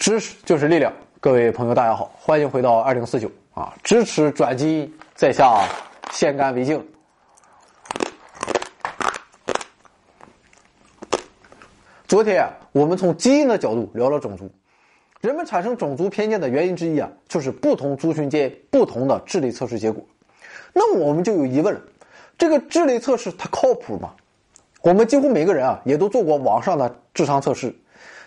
[0.00, 0.90] 知识就是力量，
[1.20, 3.74] 各位朋友，大家好，欢迎回到二零四九啊！
[3.84, 5.62] 支持转基因，在下
[6.10, 6.82] 先干为敬。
[12.08, 14.50] 昨天我们从基因的角度聊了种族，
[15.20, 20.02] 人们产生种族偏见的原因之一啊，就是不同族群间不同的智力测试结果。
[20.72, 21.80] 那么我们就有疑问了：
[22.38, 24.14] 这个智力测试它靠谱吗？
[24.80, 27.74] 我们几乎每个人啊，也都做过网上的智商测试，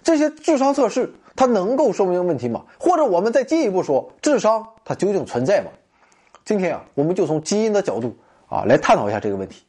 [0.04, 1.12] 这些智商测试。
[1.36, 2.64] 它能够说明问题吗？
[2.80, 5.68] 或者我们再进一步说，智商它究竟存在吗？
[6.46, 8.16] 今天啊，我们就从基因的角度
[8.48, 9.64] 啊来探讨一下这个问题。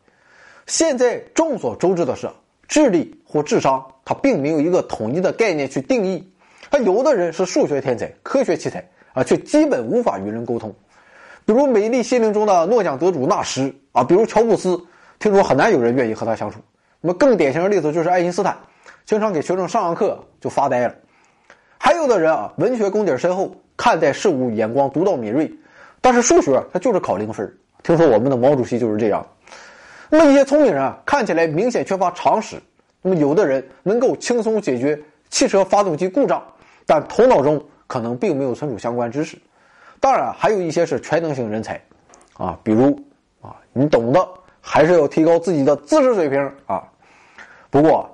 [0.66, 2.28] 现在众所周知的是，
[2.66, 6.32] 智力或智商它并没有一个统一的概念去定义。
[6.70, 10.74] 它有的人是数学天才、科学奇才啊，却基本无法与人沟通。
[11.44, 14.82] 比如《美丽心灵》中的诺奖得主纳什啊，比如乔布斯，
[15.18, 16.58] 听说很难有人愿意和他相处。
[17.00, 18.58] 那么更典型的例子就是爱因斯坦，
[19.04, 20.94] 经常给学生上上课就发呆了。
[21.84, 25.52] 还有的人啊，文学功底深厚，看待事物眼光独到敏锐，
[26.00, 27.54] 但是数学他就是考零分。
[27.82, 29.22] 听说我们的毛主席就是这样。
[30.08, 32.56] 那么一些聪明人啊，看起来明显缺乏常识。
[33.02, 36.42] 那么有的人能够轻松解决汽车发动机故障，
[36.86, 39.36] 但头脑中可能并没有存储相关知识。
[40.00, 41.78] 当然，还有一些是全能型人才，
[42.38, 42.98] 啊，比如
[43.42, 44.26] 啊，你懂的，
[44.62, 46.82] 还是要提高自己的知识水平啊。
[47.68, 48.10] 不过，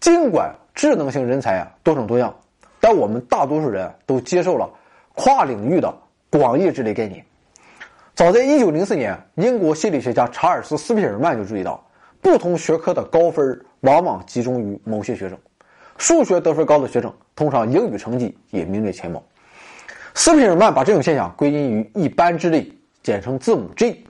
[0.00, 2.34] 尽管智能型人才啊多种多样。
[2.84, 4.68] 但我们大多数人都接受了
[5.14, 5.90] 跨领域的
[6.28, 7.24] 广义智力概念。
[8.14, 11.82] 早在1904年，英国心理学家查尔斯·斯皮尔曼就注意到，
[12.20, 15.38] 不同学科的高分往往集中于某些学生。
[15.96, 19.22] 数学得分高的学生，通常英语成绩也名列前茅。
[20.12, 24.04] 斯皮尔曼把这种现象归因于一般智力，简称字母 G。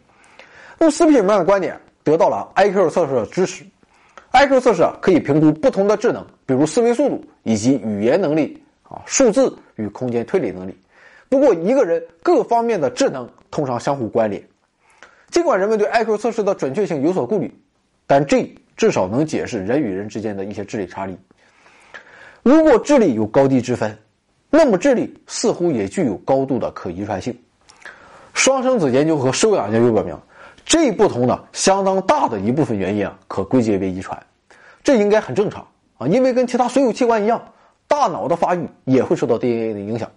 [0.80, 3.64] 用斯皮尔曼的观点，得到了 IQ 测试的支持。
[4.32, 8.60] IQ 测试可以评估不同的智能，比如思维速度以及语言能力。
[8.94, 10.78] 啊，数字与空间推理能力。
[11.28, 14.40] 不过，一个人各方面的智能通常相互关联。
[15.30, 17.52] 尽管人们对 IQ 测试的准确性有所顾虑，
[18.06, 21.16] 但这至少能解释人与人之间的一些智力差异。
[22.44, 23.98] 如果智力有高低之分，
[24.48, 27.36] 那么智力似乎也具有高度的可遗传性。
[28.32, 30.16] 双生子研究和收养研究表明，
[30.64, 34.16] 这不同的相当大的一部分原因啊，可归结为遗传。
[34.84, 35.66] 这应该很正常
[35.98, 37.42] 啊，因为跟其他所有器官一样。
[37.96, 40.10] 大脑的发育也会受到 DNA 的影响，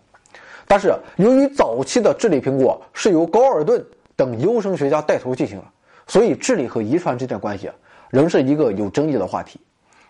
[0.67, 5.63] 但是由于早期的智力评估是由高尔顿等优生学家带头进行的，
[6.07, 7.75] 所以智力和遗传之间的关系啊，
[8.09, 9.59] 仍是一个有争议的话题。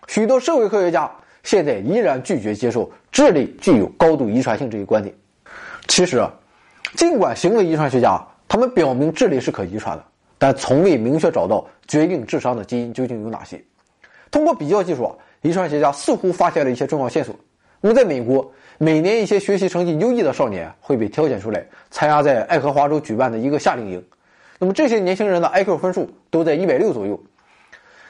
[0.06, 1.10] 许多社会科学家
[1.42, 5.14] 现在依然拒绝接受智力具有高度遗传性这一观点。
[5.88, 6.26] 其实，
[6.96, 8.18] 尽管行为遗传学家
[8.48, 10.04] 他们表明智力是可遗传的，
[10.38, 13.62] 但从未明确找到决定智商的基因究竟有哪些。
[14.30, 17.34] 通过比较技术啊，遗传学家似乎发现了一些重要线索。
[17.80, 24.04] 那么，在美国，每年一些学习成绩优异的少年会被挑选出来参加在爱荷华州举办的一个夏令营。
[24.58, 27.20] 那么，这些年轻人的 IQ 分数都在一百六左右。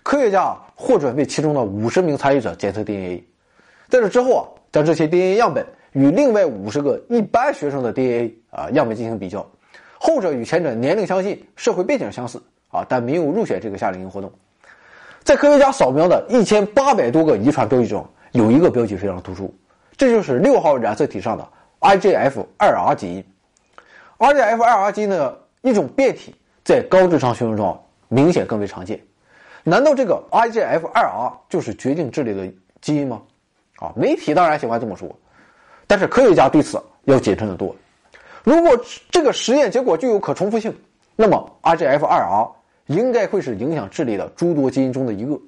[0.03, 3.23] 科学家获准为其中的五十名参与者检测 DNA，
[3.91, 9.47] 在这之后啊，将这些 DNA 样本与另外五十个一般学生的 DNA 啊样本进行比较，
[9.99, 14.33] 后者与前者年龄相近、社会背景相似啊，但没有入选这个夏令营活动。
[15.23, 18.07] 在科学家扫描的一千八百多个遗传标记中。
[18.33, 19.55] 有一个标记非常突出，
[19.97, 21.49] 这就是六号染色体上的
[21.81, 23.25] IGF2R 基因。
[24.19, 26.35] IGF2R 基因的一种变体，
[26.65, 29.01] 在高智商学生中明显更为常见。
[29.65, 33.23] 难道这个 IGF2R 就是决定智力的基因吗？
[33.77, 35.09] 啊，媒体当然喜欢这么说，
[35.87, 37.75] 但是科学家对此要谨慎的多。
[38.45, 38.79] 如果
[39.11, 40.75] 这个实验结果具有可重复性，
[41.17, 42.51] 那么 IGF2R
[42.87, 45.39] 应该会是影响智力的诸多基因中的一个。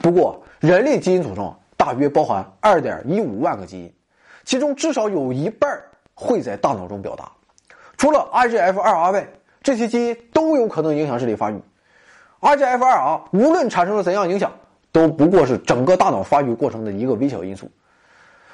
[0.00, 1.54] 不过，人类基因组中。
[1.80, 3.90] 大约包含二点一五万个基因，
[4.44, 5.80] 其中至少有一半
[6.12, 7.32] 会在大脑中表达。
[7.96, 9.26] 除了 IGF2R 外，
[9.62, 11.58] 这些基因都有可能影响智力发育。
[12.42, 14.52] IGF2R 无论产生了怎样影响，
[14.92, 17.70] 都不过是整个大脑发育过程的一个微小因素。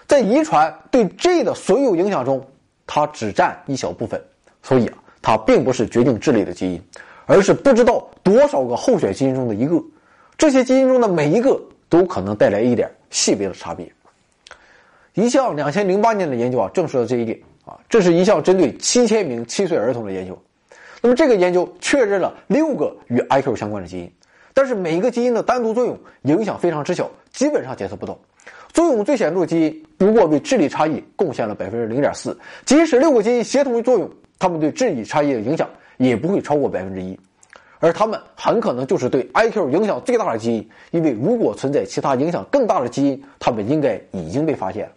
[0.07, 2.47] 在遗传对 G 的所有影响中，
[2.87, 4.23] 它只占一小部分，
[4.63, 6.81] 所以啊，它并不是决定智力的基因，
[7.27, 9.83] 而是不知道多少个候选基因中的一个。
[10.39, 12.91] 这些基因中的每一个都可能带来一点。
[13.11, 13.91] 细微的差别。
[15.15, 17.79] 一项两千零八年的研究啊，证实了这一点啊。
[17.89, 20.39] 这是一项针对七千名七岁儿童的研究。
[21.01, 24.13] 那么这个研究确认了六个与 IQ 相关的基因，
[24.53, 28.19] 但是每一个基因的单独作用影响非常之小，基本上检测不到。
[28.73, 32.37] 作用最显著的基因不过为智力差异贡献了百分之零点四。
[32.65, 37.19] 即使六个基因协同作用，它们对智力差异的影响也不会超过百分之一。
[37.79, 44.93] 而他们很可能就是对 IQ 影响最大的基因，因为如果存在其他影响更大的基因，他们应该已经被发现了。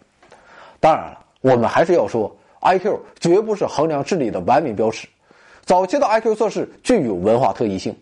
[0.80, 5.06] 当然了，我们还是要说，IQ 绝不是衡量智力的完美标尺。
[5.64, 7.94] 早期的 IQ 测试具有文化特异性，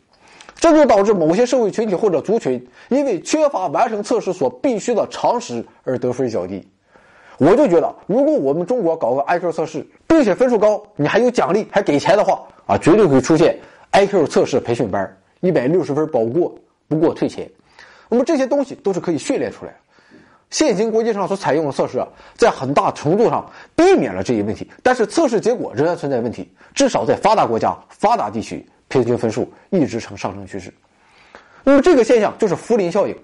[0.55, 6.67] 这就导致某些社会群体或者族群因为缺乏完成测试所必须的常识而得分较低。
[7.37, 13.59] 我就觉得，如果我们中国搞个 IQ 测试，并且分数高，你还有奖励，还给钱的话，啊，绝对会出现
[13.93, 16.55] IQ 测试培训班，一百六十分保过，
[16.87, 17.51] 不过退钱。
[18.09, 19.79] 那么这些东西都是可以训练出来的。
[20.51, 26.51] 现行国际上所采用的测试啊，在很大程度上避免了这一问题，但是测试结果仍然存在问题。
[26.75, 30.73] 至少在发达国家、发达地区，平均分数一直呈上升趋势。
[31.65, 33.17] 那么这个现象就是福林效应。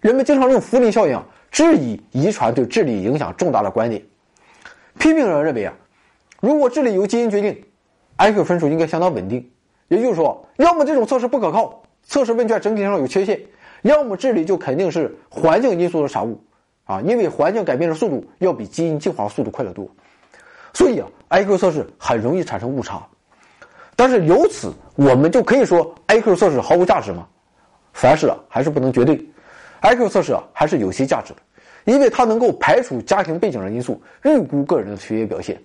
[0.00, 1.20] 人们经常用福林效应。
[1.48, 4.02] 质疑遗传对智力影响重大的观点，
[4.98, 5.72] 批评者认为啊，
[6.40, 7.64] 如果智力由基因决定
[8.18, 9.48] ，IQ 分数应该相当稳定。
[9.88, 13.36] 也就是说，要么这种测试不可靠，测试问卷整体上有缺陷；
[13.82, 16.40] 要么智力就肯定是环境因素的产物
[16.84, 19.88] 啊，因为环境改变的速度要比基因进化速度快得多。
[20.72, 23.06] 所以啊，IQ 测试很容易产生误差。
[23.94, 27.26] 但是由此我们就可以说 IQ 测试毫无价值吗？
[27.92, 29.16] 凡事啊还是不能绝对
[29.82, 31.38] ，IQ 测试啊还是有些价值的。
[31.84, 35.56] 因为它能够排除家庭背景的因素，预估个人的学业表现，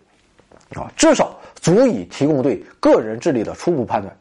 [0.76, 4.14] 啊，至少足以提供对个人智力的初步判断。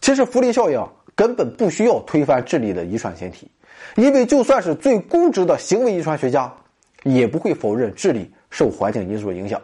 [0.00, 0.80] 其实福利效应
[1.16, 3.50] 根本不需要推翻智力的遗传前提，
[3.96, 6.52] 因为就算是最固执的行为遗传学家，
[7.02, 9.60] 也不会否认智力受环境因素影响。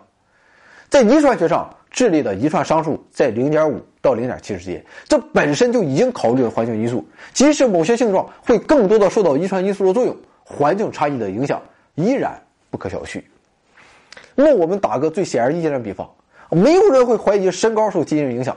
[0.88, 10.16] 在遗传学上，智力的遗传商数在零点五到零点七之间，这本身就已经考虑了环境因素，即使某些性状会更多的受到遗传因素的作用。
[10.46, 11.62] 环境差异的影响
[11.94, 13.22] 依然不可小觑。
[14.34, 16.06] 那么，我们打个最显而易见的比方，
[16.54, 18.56] 没有人会怀疑身高受基因影响。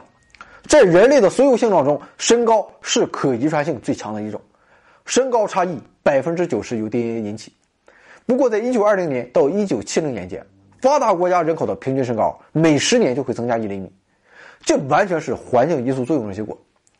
[0.67, 4.39] 在人类的所有性状中，身高是可遗传性最强的一种，
[5.05, 7.51] 身高差异百分之九十由 DNA 引起。
[8.25, 10.45] 不过，在一九二零年到一九七零年间，
[10.81, 13.91] 发达国家人口的平均身高每十年就会增加一厘米，
[14.61, 16.57] 这完全是环境因素作用的结果，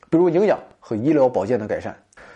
[0.10, 1.96] 比如营养和医疗保健的改善。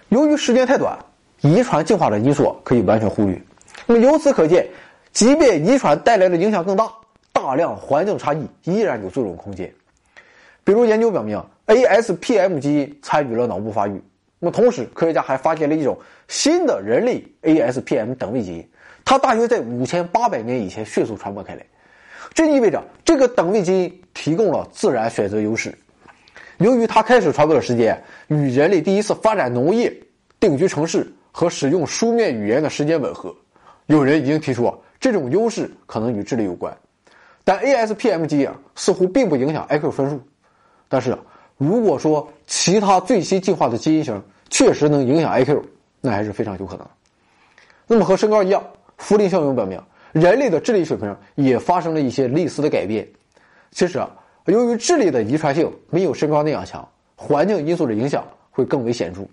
[0.09, 0.97] 由于时间太短。
[1.43, 3.41] 遗传进化的因素可以完全忽略，
[3.87, 4.69] 那么由此可见，
[5.11, 6.87] 即便遗传带来的影响更大，
[7.41, 9.73] 大量环境差异依然有作用空间。
[10.63, 13.99] 比如研究表明，ASPM 基因参与了脑部发育。
[14.37, 15.97] 那么同时，科学家还发现了一种
[16.27, 18.69] 新的人类 ASPM 等位基因，
[19.03, 21.65] 它大约在五千八百年以前迅速传播开来，
[22.33, 25.75] 这意味着这个等位基因提供了自然选择优势。
[26.59, 29.91] 由于它开始传播的时间与人类第一次发展农业、
[30.39, 31.11] 定居城市。
[31.33, 33.33] 和使用书面语言的时间吻合，
[33.85, 36.77] 有人已经提出啊，这种优势可能与智力有关，
[37.51, 40.21] 但 ASPM 基因似乎并不影响 IQ 分数。
[40.87, 41.17] 但是，
[41.57, 45.61] 如果说其他最新进化的基因型确实能影响 IQ，
[45.99, 46.87] 那还是非常有可能。
[47.87, 48.63] 那么和身高一样，
[48.97, 49.77] 福林效应表明
[50.13, 53.05] 人类的智力水平也发生了一些类似的改变。
[53.71, 54.09] 其实啊，
[54.45, 56.87] 由于智力的遗传性没有身高那样强，
[57.17, 59.27] 环境因素的影响会更为显著。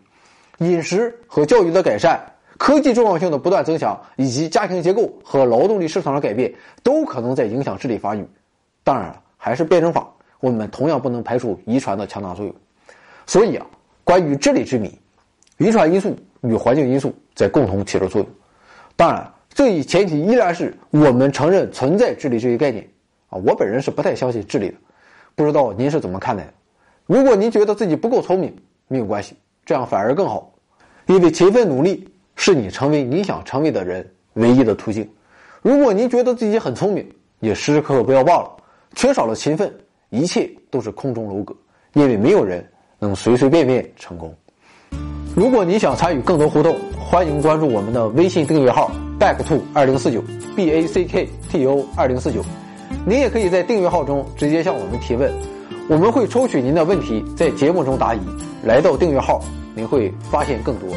[0.59, 2.21] 饮食和教育的改善、
[2.59, 8.27] 科技重要性的不断增强，以及家庭结构和劳动力市场的改变，都可能在影响智力发育。
[8.83, 10.07] 当然了，还是辩证法，
[10.41, 12.55] 我们同样不能排除遗传的强大作用。
[13.27, 13.67] 所以啊，
[14.03, 14.93] 关于智力之谜，
[15.57, 18.29] 遗传因素与环境因素在共同起着作用。
[18.97, 22.87] 当然，这一前提依然是我们承认存在智力这一概念。
[23.29, 24.75] 啊，我本人是不太相信智力的，
[25.37, 26.53] 不知道您是怎么看待的？
[27.07, 28.57] 如果您觉得自己不够聪明，
[28.89, 29.37] 没有关系。
[29.65, 30.51] 这样反而更好，
[31.07, 32.09] 因为勤奋努力
[32.41, 35.07] 是你成为你想成为的人唯一的途径。
[35.61, 37.05] 如果您觉得自己很聪明，
[37.41, 38.51] 也时时刻刻不要忘了，
[38.95, 39.71] 缺少了勤奋，
[40.11, 41.53] 一切都是空中楼阁。
[41.95, 42.65] 因为没有人
[43.01, 44.33] 能随随便便成功。
[45.35, 50.23] 如果你想参与更多互动，欢迎关注我们的微信订阅号 back to 二零四九
[50.55, 52.41] b a c k t o 二零四九。
[53.05, 55.33] 您也可以在订阅号中直接向我们提问，
[55.89, 58.21] 我们会抽取您的问题，在节目中答疑。
[58.63, 59.43] 来到订阅号。
[59.75, 60.89] 您会发现更多。